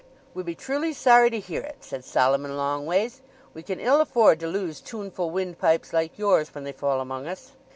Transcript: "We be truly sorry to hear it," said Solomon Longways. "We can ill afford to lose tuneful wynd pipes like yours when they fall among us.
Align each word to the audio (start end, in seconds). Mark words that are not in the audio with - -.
"We 0.33 0.41
be 0.41 0.55
truly 0.55 0.93
sorry 0.93 1.29
to 1.29 1.39
hear 1.39 1.61
it," 1.61 1.83
said 1.83 2.03
Solomon 2.03 2.57
Longways. 2.57 3.21
"We 3.53 3.61
can 3.61 3.79
ill 3.79 4.01
afford 4.01 4.39
to 4.39 4.47
lose 4.47 4.81
tuneful 4.81 5.29
wynd 5.29 5.59
pipes 5.59 5.93
like 5.93 6.17
yours 6.17 6.55
when 6.55 6.63
they 6.63 6.71
fall 6.71 7.01
among 7.01 7.27
us. 7.27 7.51